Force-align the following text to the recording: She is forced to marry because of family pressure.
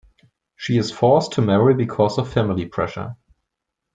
She 0.55 0.79
is 0.79 0.91
forced 0.91 1.33
to 1.33 1.43
marry 1.43 1.75
because 1.75 2.17
of 2.17 2.33
family 2.33 2.65
pressure. 2.65 3.17